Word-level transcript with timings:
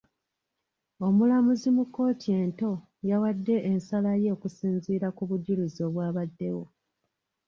Omulamuzi 1.07 1.69
mu 1.77 1.83
kkooti 1.87 2.29
ento 2.41 2.71
yawadde 3.09 3.55
ensala 3.71 4.11
ye 4.21 4.29
okusinziira 4.35 5.07
ku 5.17 5.23
bujulizi 5.29 5.79
obwabaddewo. 5.87 6.63